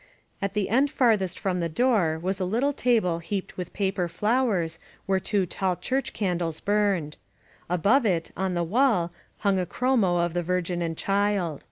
[0.41, 4.79] At the end farthest from the door was a little table heaped with paper flowers
[5.05, 7.17] where two tall church candles burned.
[7.69, 9.11] Above it, on the wall,
[9.41, 11.59] hung a chromo of the Virgin and Child.